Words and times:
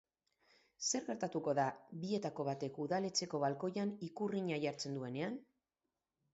Zer 0.87 1.03
gertatuko 1.09 1.53
da 1.59 1.65
bietako 2.05 2.47
batek 2.49 2.81
udaletxeko 2.87 3.43
balkoian 3.45 3.95
ikurrina 4.11 4.61
jartzen 4.67 5.01
duenean? 5.01 5.41